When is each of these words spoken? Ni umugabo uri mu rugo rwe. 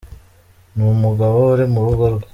Ni 0.73 0.83
umugabo 0.95 1.35
uri 1.53 1.65
mu 1.73 1.79
rugo 1.85 2.05
rwe. 2.13 2.27